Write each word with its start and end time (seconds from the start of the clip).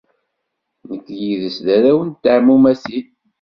Nekk 0.89 1.07
yid-s 1.21 1.57
d 1.65 1.67
arraw 1.75 1.99
n 2.07 2.09
teɛmumatin. 2.21 3.07